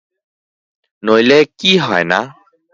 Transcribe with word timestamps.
নইলে 1.03 1.39
কি 1.59 1.71
হয় 1.85 2.05
না? 2.11 2.19